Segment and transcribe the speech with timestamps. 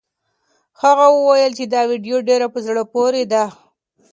[0.81, 3.43] هغه وویل چې دا ویډیو ډېره په زړه پورې ده.